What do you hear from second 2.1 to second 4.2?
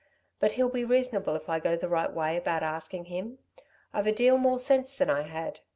way about asking him. I've a